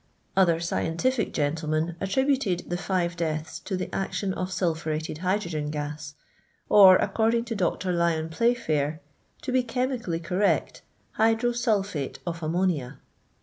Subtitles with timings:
[0.35, 6.15] Other scientific gentlemen atiri Ir.iied the five deaths to the action of sulphuretted hydrogen gas,
[6.69, 7.91] or, according to Dr.
[7.93, 8.97] Lyon Play£iir,
[9.43, 12.91] to be chemically correct, hydro sulphate of aouno ni.i.